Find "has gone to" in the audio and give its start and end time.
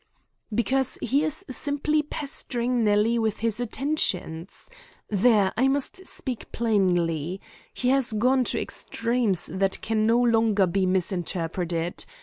7.89-8.59